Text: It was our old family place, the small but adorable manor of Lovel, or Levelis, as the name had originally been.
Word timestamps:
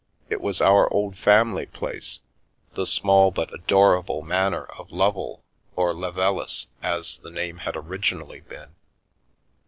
It 0.29 0.41
was 0.41 0.61
our 0.61 0.91
old 0.91 1.15
family 1.15 1.67
place, 1.67 2.21
the 2.73 2.87
small 2.87 3.29
but 3.29 3.53
adorable 3.53 4.23
manor 4.23 4.63
of 4.63 4.91
Lovel, 4.91 5.43
or 5.75 5.93
Levelis, 5.93 6.69
as 6.81 7.19
the 7.19 7.29
name 7.29 7.57
had 7.59 7.75
originally 7.75 8.39
been. 8.39 8.69